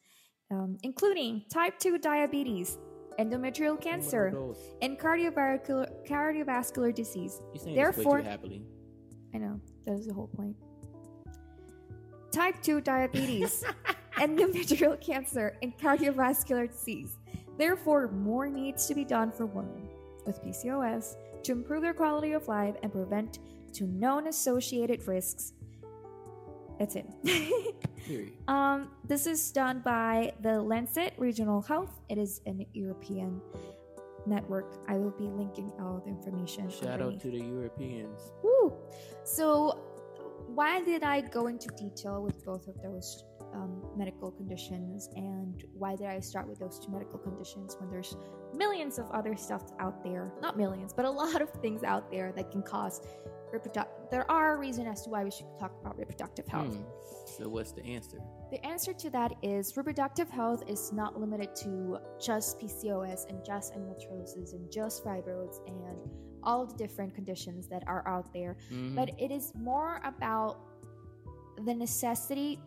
[0.52, 2.78] um, including type two diabetes,
[3.20, 4.32] endometrial cancer,
[4.82, 7.42] and cardiovascular cardiovascular disease.
[7.66, 8.66] Therefore- this way too happily?
[9.34, 10.56] I know, that is the whole point.
[12.32, 13.64] Type 2 diabetes,
[14.18, 17.18] endometrial cancer, and cardiovascular disease.
[17.58, 19.90] Therefore, more needs to be done for women
[20.26, 23.40] with PCOS to improve their quality of life and prevent
[23.74, 25.54] to known associated risks.
[26.80, 27.08] That's it.
[28.48, 32.00] Um, this is done by the Lancet Regional Health.
[32.08, 33.42] It is an European
[34.26, 34.78] network.
[34.88, 36.70] I will be linking all the information.
[36.70, 37.16] Shout underneath.
[37.16, 38.32] out to the Europeans.
[38.44, 38.74] Woo!
[39.26, 39.84] So,
[40.48, 45.96] why did I go into detail with both of those um, medical conditions, and why
[45.96, 48.16] did I start with those two medical conditions when there's
[48.54, 50.32] millions of other stuff out there?
[50.42, 53.02] Not millions, but a lot of things out there that can cause
[53.52, 54.10] reproductive.
[54.12, 56.76] There are a reason as to why we should talk about reproductive health.
[56.76, 56.84] Hmm.
[57.38, 58.20] So what's the answer?
[58.52, 63.74] The answer to that is reproductive health is not limited to just PCOS and just
[63.76, 65.98] endometriosis and just fibroids and
[66.44, 68.96] all the different conditions that are out there Mhm.
[68.96, 70.58] but it is more about
[71.66, 72.62] the necessity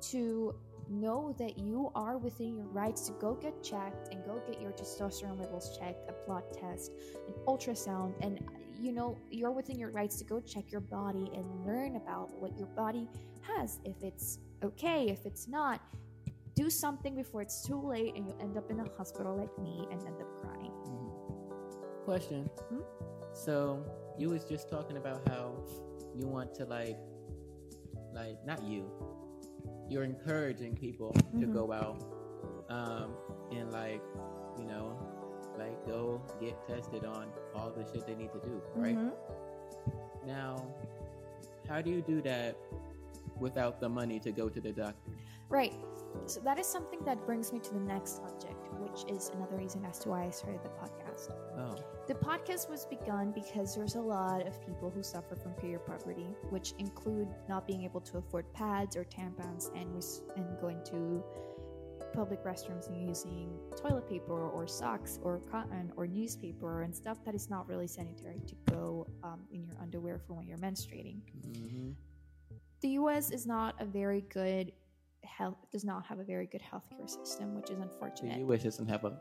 [0.00, 0.54] to
[0.88, 4.70] know that you are within your rights to go get checked and go get your
[4.70, 6.92] testosterone levels checked, a blood test,
[7.26, 8.38] an ultrasound, and
[8.80, 12.56] you know you're within your rights to go check your body and learn about what
[12.58, 13.08] your body
[13.42, 13.78] has.
[13.84, 15.80] If it's okay, if it's not,
[16.54, 19.86] do something before it's too late and you end up in a hospital like me
[19.90, 20.72] and end up crying.
[20.86, 22.04] Mhm.
[22.04, 22.44] Question.
[22.70, 22.80] Hmm?
[23.32, 23.84] So
[24.18, 25.52] you was just talking about how
[26.14, 26.98] you want to like,
[28.14, 28.90] like not you.
[29.88, 31.52] You're encouraging people to Mhm.
[31.52, 32.02] go out,
[32.70, 33.14] um,
[33.52, 34.02] and like,
[34.58, 34.96] you know,
[35.58, 38.96] like go get tested on all the shit they need to do, right?
[38.96, 39.12] Mhm.
[40.26, 40.56] Now,
[41.68, 42.56] how do you do that
[43.38, 45.12] without the money to go to the doctor?
[45.48, 45.74] Right.
[46.24, 49.84] So that is something that brings me to the next subject, which is another reason
[49.84, 51.30] as to why I started the podcast.
[51.58, 51.76] Oh,
[52.08, 56.34] The podcast was begun because there's a lot of people who suffer from period poverty,
[56.50, 61.22] which include not being able to afford pads or tampons and res- and going to
[62.16, 67.34] public restrooms and using toilet paper or socks or cotton or newspaper and stuff that
[67.34, 71.90] is not really sanitary to go um, in your underwear for when you're menstruating hmm
[72.82, 74.72] the US is not a very good
[75.24, 78.34] health does not have a very good healthcare system, which is unfortunate.
[78.34, 78.40] the.
[78.40, 78.62] U.S.
[78.62, 79.18] doesn't have a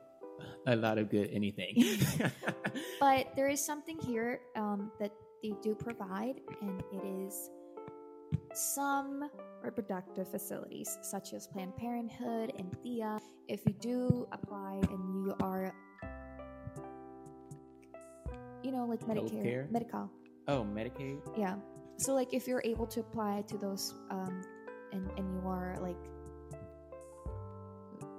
[0.68, 1.82] a lot of good anything.
[3.00, 7.50] But there is something here um, that they do provide, and it is
[8.56, 9.30] some
[9.62, 13.20] reproductive facilities such as Planned Parenthood and THEA.
[13.48, 15.74] If you do apply and you are
[18.64, 19.72] you know, like Medicare, Healthcare?
[19.72, 20.10] Medical.
[20.48, 21.20] Oh, Medicaid.
[21.38, 21.56] Yeah.
[21.98, 24.42] So like if you're able to apply to those um
[24.92, 25.98] and and you are like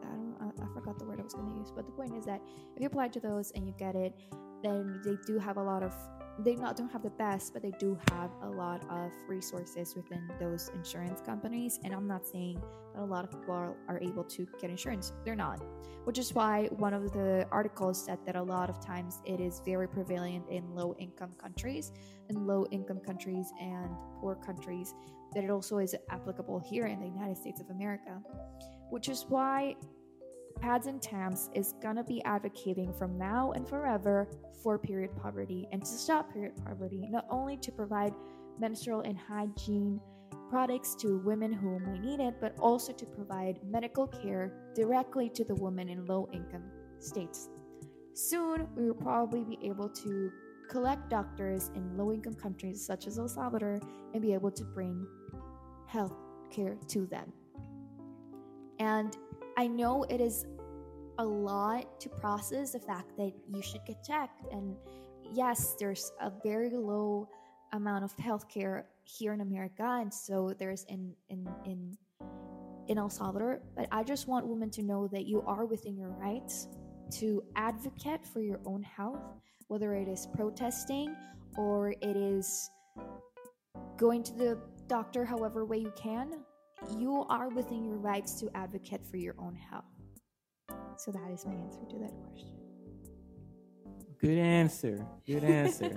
[0.03, 2.17] I don't I, I forgot the word I was going to use, but the point
[2.17, 2.41] is that
[2.75, 4.15] if you apply to those and you get it,
[4.63, 5.93] then they do have a lot of
[6.39, 10.31] they not don't have the best, but they do have a lot of resources within
[10.39, 11.81] those insurance companies.
[11.83, 12.61] And I'm not saying
[12.95, 15.13] that a lot of people are, are able to get insurance.
[15.25, 15.63] They're not.
[16.05, 19.61] Which is why one of the articles said that a lot of times it is
[19.65, 21.93] very prevalent in low income countries
[22.29, 23.89] in low income countries and
[24.21, 24.95] poor countries
[25.35, 28.21] that it also is applicable here in the United States of America.
[28.91, 29.75] Which is why
[30.61, 34.29] Pads and Tams is gonna be advocating from now and forever
[34.63, 38.15] for period poverty and to stop period poverty, not only to provide
[38.59, 40.01] menstrual and hygiene
[40.49, 45.45] products to women who might need it, but also to provide medical care directly to
[45.45, 46.65] the women in low income
[47.01, 47.49] states.
[48.15, 50.33] Soon, we will probably be able to
[50.69, 53.81] collect doctors in low income countries such as El Salvador
[54.15, 55.07] and be able to bring
[55.87, 56.15] health
[56.51, 57.33] care to them.
[58.79, 59.17] And
[59.57, 60.45] I know it is
[61.19, 64.53] a lot to process the fact that you should get checked.
[64.53, 64.77] And
[65.33, 67.29] yes, there's a very low
[67.73, 71.97] amount of healthcare here in America, and so there's in in in
[72.89, 73.61] in El Salvador.
[73.75, 76.69] But I just want women to know that you are within your rights
[77.13, 79.23] to advocate for your own health,
[79.69, 81.15] whether it is protesting
[81.57, 82.71] or it is
[83.97, 86.33] going to the doctor however way you can.
[86.99, 89.85] You are within your rights to advocate for your own health.
[90.99, 92.53] So that is my answer to that question.
[94.21, 95.07] Good answer.
[95.27, 95.95] Good answer.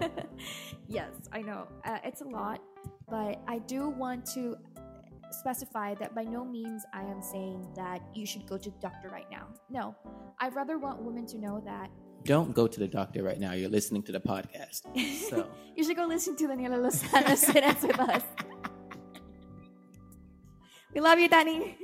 [0.87, 1.67] yes, I know.
[1.85, 2.61] Uh, it's a lot,
[3.09, 4.57] but I do want to
[5.31, 9.09] specify that by no means I am saying that you should go to the doctor
[9.09, 9.47] right now.
[9.69, 9.95] No,
[10.39, 11.89] I'd rather want women to know that
[12.25, 13.53] Don't go to the doctor right now.
[13.53, 14.81] You're listening to the podcast.
[15.29, 18.23] So you should go listen to Daniela Lozano sit with us.
[20.93, 21.77] We love you, Danny.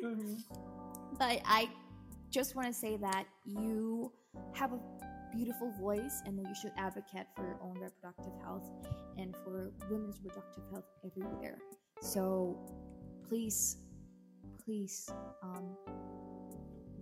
[1.20, 1.70] But I
[2.32, 4.12] just want to say that you
[4.54, 4.80] have a
[5.36, 8.70] beautiful voice and that you should advocate for your own reproductive health
[9.18, 11.58] and for women's reproductive health everywhere.
[12.02, 12.58] So
[13.28, 13.78] please,
[14.64, 15.10] please
[15.44, 15.78] um,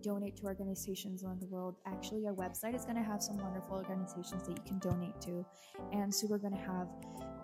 [0.02, 1.76] donate to organizations around the world.
[1.86, 5.46] Actually, our website is going to have some wonderful organizations that you can donate to.
[5.94, 6.88] And so we're going to have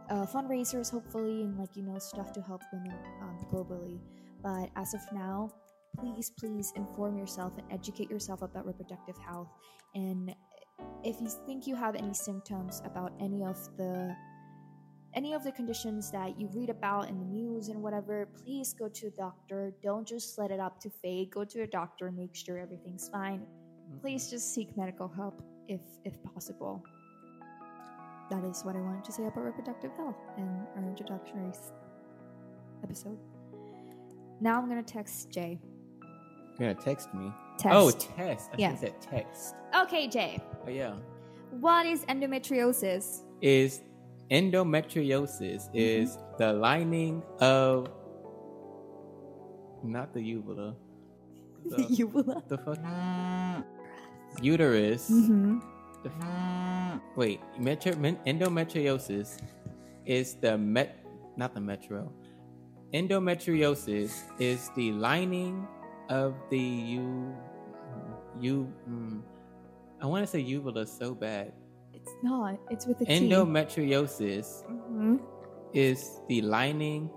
[0.10, 3.99] uh, fundraisers, hopefully, and like, you know, stuff to help women um, globally.
[4.41, 5.49] But as of now,
[5.97, 9.49] please, please inform yourself and educate yourself about reproductive health.
[9.95, 10.33] And
[11.03, 14.15] if you think you have any symptoms about any of the
[15.15, 18.87] any of the conditions that you read about in the news and whatever, please go
[18.87, 19.73] to a doctor.
[19.81, 21.31] Don't just let it up to fate.
[21.31, 23.39] Go to a doctor and make sure everything's fine.
[23.39, 24.01] Mm-hmm.
[24.01, 26.83] Please just seek medical help if if possible.
[28.29, 31.51] That is what I wanted to say about reproductive health in our introductory
[32.83, 33.17] episode.
[34.41, 35.59] Now I'm gonna text Jay.
[36.59, 37.31] you're gonna text me.
[37.57, 37.75] Text.
[37.75, 38.49] Oh, test.
[38.53, 38.75] I Yeah.
[38.75, 39.55] said text.
[39.83, 40.39] Okay, Jay.
[40.65, 40.93] Oh yeah.
[41.51, 43.23] What is endometriosis?
[43.41, 43.81] Is
[44.31, 47.87] endometriosis is the lining of
[49.83, 50.75] not the uvula.
[51.69, 52.41] The, Uvula.
[52.47, 52.79] the fuck
[54.41, 55.09] uterus.
[55.11, 55.59] Mm-hmm.
[56.03, 59.39] The f- wait, metro, endometriosis
[60.05, 61.03] is the met,
[61.35, 62.11] not the metro.
[62.93, 65.67] Endometriosis is the lining
[66.09, 67.35] of the u,
[68.39, 68.73] u.
[68.89, 69.21] mm,
[70.01, 71.53] I want to say uvula so bad.
[71.93, 72.57] It's not.
[72.71, 75.17] It's with the Endometriosis Mm-hmm.
[75.73, 77.09] is the lining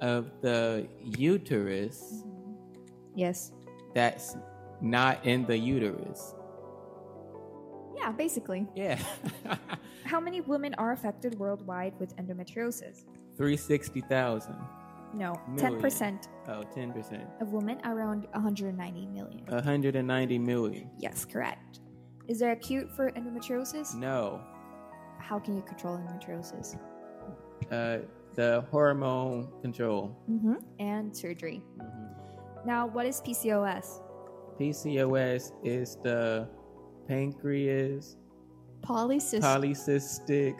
[0.00, 2.24] of the uterus
[3.14, 3.52] Yes.
[3.94, 4.36] that's
[4.80, 6.34] not in the uterus.
[7.96, 8.66] Yeah, basically.
[8.74, 8.98] Yeah.
[10.04, 13.04] How many women are affected worldwide with endometriosis?
[13.36, 14.54] 360,000.
[15.14, 15.80] No, Million.
[15.80, 17.40] 10% Oh, 10%.
[17.42, 19.44] of women, around 190 million.
[19.46, 20.90] 190 million.
[20.98, 21.80] yes, correct.
[22.28, 23.94] Is there a cure for endometriosis?
[23.96, 24.40] No.
[25.18, 26.78] How can you control endometriosis?
[27.70, 27.98] Uh,
[28.36, 30.16] the hormone control.
[30.30, 30.54] Mm-hmm.
[30.78, 31.62] And surgery.
[32.64, 34.00] Now, what is PCOS?
[34.60, 36.48] PCOS is the
[37.08, 38.16] pancreas
[38.82, 39.40] Polycystic.
[39.40, 40.54] polycystic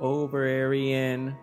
[0.00, 1.34] ovarian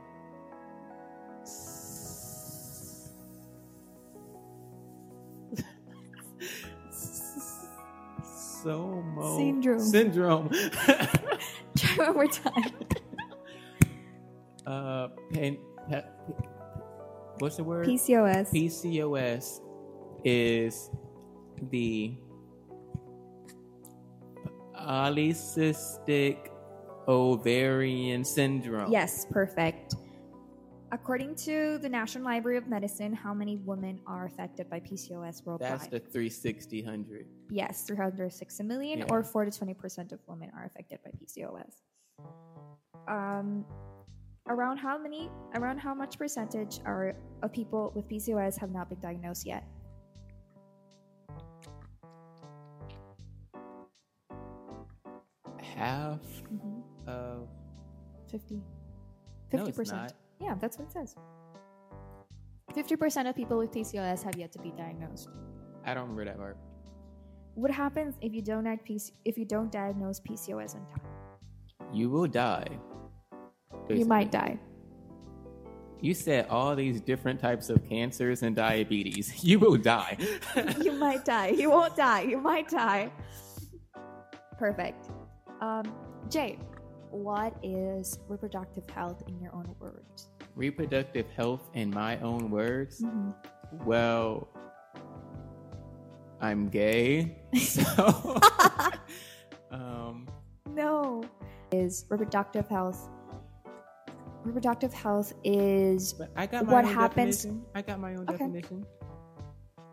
[8.64, 9.80] Somo Syndrome.
[9.80, 10.50] syndrome.
[11.78, 12.72] Try one more time.
[14.68, 15.08] uh,
[15.90, 16.04] pa-
[17.40, 17.88] what's the word?
[17.88, 18.52] PCOS.
[18.52, 19.62] PCOS
[20.24, 20.90] is
[21.72, 22.14] the
[24.76, 26.50] polycystic
[27.08, 28.92] ovarian syndrome.
[28.92, 29.96] Yes, perfect.
[30.92, 35.72] According to the National Library of Medicine, how many women are affected by PCOS worldwide?
[35.72, 37.28] That's the 360 hundred.
[37.52, 39.06] yes, 360 million, Yeah.
[39.10, 41.82] or 4 to 20% of women are affected by PCOS.
[43.08, 43.66] Um,
[44.48, 49.00] around how many, around how much percentage are of people with PCOS have not been
[49.00, 49.64] diagnosed yet?
[55.76, 56.20] Half
[56.52, 57.10] Mm-hmm.
[57.10, 57.48] of
[58.32, 58.62] 50.
[59.54, 59.80] No, 50%.
[59.80, 60.14] it's not.
[60.40, 61.16] Yeah, that's what it says.
[62.74, 65.30] 50% of people with PCOS have yet to be diagnosed.
[65.86, 66.58] I don't remember that part.
[67.56, 71.02] What happens if you don't act PC- if you don't diagnose PCOS in time?
[71.92, 72.68] You will die.
[73.90, 74.60] You might die.
[76.02, 79.44] You said all these different types of cancers and diabetes.
[79.44, 80.18] You will die.
[80.82, 81.50] you might die.
[81.50, 82.22] You won't die.
[82.22, 83.12] You might die.
[84.58, 85.10] Perfect.
[85.60, 85.84] Um,
[86.30, 86.60] Jay,
[87.12, 90.30] what is reproductive health in your own words?
[90.56, 93.02] Reproductive health, in my own words.
[93.02, 93.32] Mm-hmm.
[93.86, 94.48] Well,
[96.42, 98.40] I'm gay, so
[99.72, 100.28] um,
[100.74, 101.24] No.
[101.72, 103.08] Is reproductive health.
[104.44, 107.66] Reproductive health is but I got my What own happens- definition.
[107.76, 108.38] I got my own Okay.
[108.38, 108.86] definition.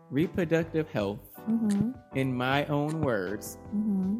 [0.09, 4.19] Reproductive health, mm-hmm, in my own words, mm-hmm,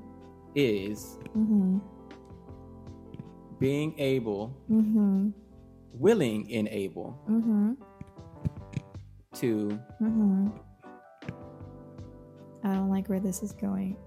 [0.54, 1.78] is mm-hmm,
[3.60, 5.30] being able, mm-hmm,
[5.94, 7.74] willing, and able mm-hmm,
[9.34, 10.48] to mm-hmm.
[12.64, 13.98] I don't like where this is going.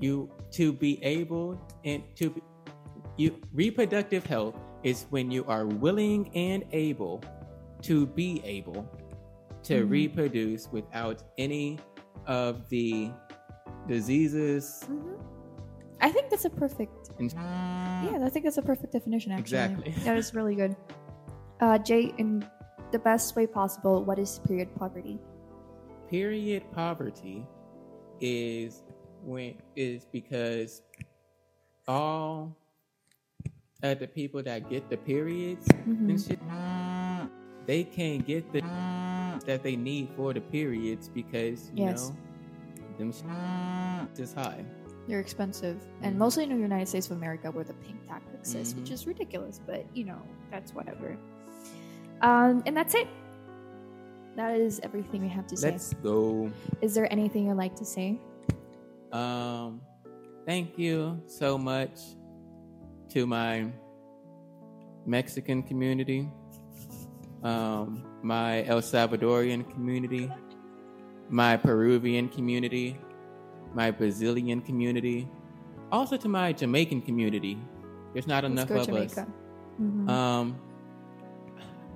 [0.00, 2.42] you to be able and to be,
[3.16, 7.22] you reproductive health is when you are willing and able
[7.82, 8.86] to be able
[9.62, 9.90] to Mhm.
[9.90, 11.78] reproduce without any
[12.26, 13.10] of the
[13.88, 15.14] diseases Mm-hmm.
[16.00, 17.03] I think that's a perfect.
[17.18, 19.32] And Yeah, I think that's a perfect definition.
[19.32, 19.90] Actually, Exactly.
[20.04, 20.76] that is really good.
[21.60, 22.44] Uh, Jay, in
[22.92, 25.18] the best way possible, what is period poverty?
[26.10, 27.46] period poverty
[28.20, 28.82] is
[29.24, 30.82] when is because
[31.88, 32.54] all
[33.82, 36.10] of the people that get the periods Mm-hmm.
[36.10, 36.38] and shit
[37.66, 38.60] they can't get the
[39.46, 42.10] that they need for the periods because you Yes.
[42.10, 42.16] know
[42.98, 44.64] them sh- is high
[45.06, 46.18] They're expensive, and Mhm.
[46.18, 48.92] mostly in the United States of America, where the pink tax exists, which Mhm.
[48.92, 49.60] is ridiculous.
[49.66, 50.18] But you know,
[50.50, 51.16] that's whatever.
[52.22, 53.06] Um, and that's it.
[54.36, 55.72] That is everything we have to say.
[55.72, 56.50] let's go
[56.80, 58.18] Is there anything you'd like to say?
[59.12, 59.80] um
[60.44, 62.00] thank you so much
[63.10, 63.70] to my
[65.06, 66.28] mexican community
[67.44, 70.28] um my el salvadorian community
[71.30, 72.96] my peruvian community
[73.74, 75.28] my brazilian community
[75.92, 77.58] also to my jamaican community
[78.12, 79.22] there's not Let's enough of Jamaica.
[79.22, 79.28] us
[79.80, 80.08] Mhm.
[80.08, 80.46] um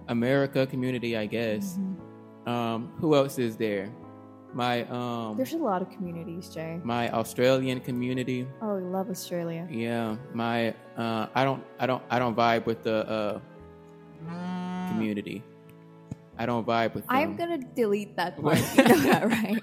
[0.08, 1.94] america community i guess Mhm.
[2.48, 3.88] um who else is there
[4.54, 6.80] my um There's a lot of communities, Jay.
[6.82, 9.68] my australian community Oh, we love Australia.
[9.70, 13.34] yeah my uh i don't i don't i don't vibe with the uh
[14.88, 15.44] community
[16.38, 17.16] i don't vibe with them.
[17.16, 18.58] I'm gonna delete that part.
[18.74, 19.62] you know that, right?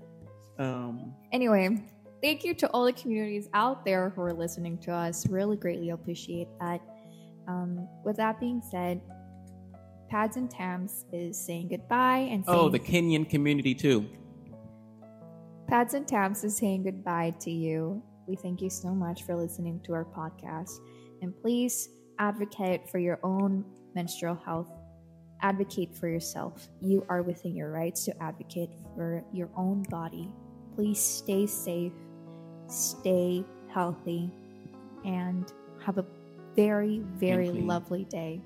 [0.58, 1.82] um Anyway,
[2.22, 5.26] thank you to all the communities out there who are listening to us.
[5.28, 6.80] Really greatly appreciate that.
[7.46, 9.00] Um, with that being said,
[10.10, 14.08] Pads and Tams is saying goodbye and saying oh the kenyan community too
[15.68, 18.02] Pads and Tams is saying goodbye to you.
[18.26, 20.70] We thank you so much for listening to our podcast.
[21.20, 24.70] And please advocate for your own menstrual health.
[25.42, 26.68] Advocate for yourself.
[26.80, 30.32] You are within your rights to advocate for your own body.
[30.78, 31.90] Please stay safe,
[32.68, 34.30] stay healthy,
[35.04, 35.52] and
[35.84, 36.06] have a
[36.54, 38.40] very, very lovely day.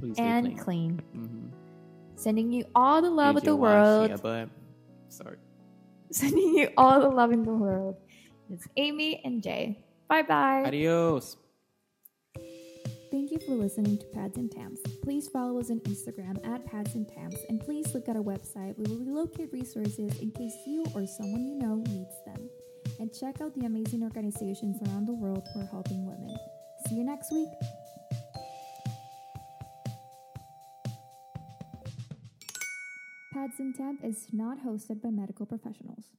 [0.00, 1.02] please and clean, clean.
[1.14, 2.16] Mhm.
[2.16, 4.08] Sending you all the love of the world.
[4.08, 4.48] yeah, but
[5.10, 5.36] sorry
[6.10, 7.96] Sending you all the love in the world.
[8.48, 9.84] It's Ami and Jay.
[10.08, 10.64] Bye bye.
[10.64, 11.36] adios
[13.14, 14.80] Thank you for listening to Pads and Tams.
[15.00, 18.76] Please follow us on Instagram at Pads and Tams, and please look at our website
[18.76, 22.50] we locate resources in case you or someone you know needs them.
[22.98, 26.36] And check out the amazing organizations around the world who are helping women.
[26.88, 27.46] See you next week.
[33.32, 36.14] Pads and Temp is not hosted by medical professionals.